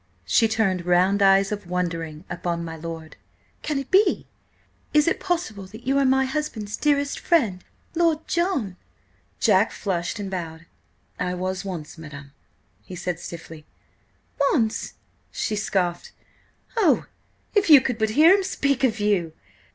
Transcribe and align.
She 0.25 0.47
turned 0.47 0.87
round 0.87 1.21
eyes 1.21 1.51
of 1.51 1.69
wonderment 1.69 2.25
upon 2.27 2.65
my 2.65 2.75
lord. 2.75 3.17
"Can 3.61 3.77
it 3.77 3.91
be–is 3.91 5.07
it 5.07 5.19
possible 5.19 5.67
that 5.67 5.85
you 5.85 5.99
are 5.99 6.05
my 6.05 6.25
husband's 6.25 6.75
dearest 6.75 7.19
friend–Lord 7.19 8.27
John?" 8.27 8.77
Jack 9.39 9.71
flushed 9.71 10.17
and 10.17 10.31
bowed. 10.31 10.65
"I 11.19 11.35
was 11.35 11.63
once–madam," 11.63 12.31
he 12.83 12.95
said 12.95 13.19
stiffly. 13.19 13.67
"Once!" 14.51 14.95
she 15.29 15.55
scoffed. 15.55 16.13
"Oh, 16.75 17.05
if 17.53 17.69
you 17.69 17.79
could 17.79 17.99
but 17.99 18.09
hear 18.17 18.33
him 18.35 18.41
speak 18.41 18.83
of 18.83 18.99
you! 18.99 19.33